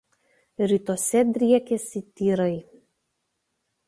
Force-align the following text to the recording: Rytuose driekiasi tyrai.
Rytuose 0.69 1.19
driekiasi 1.35 1.99
tyrai. 2.15 2.57